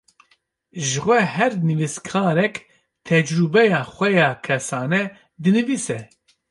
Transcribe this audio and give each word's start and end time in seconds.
Jixwe 0.87 1.19
her 1.33 1.53
nivîskarek, 1.67 2.55
tecrubeya 3.05 3.81
xwe 3.95 4.07
ya 4.17 4.29
kesane 4.45 5.01
dinivîse 5.41 5.99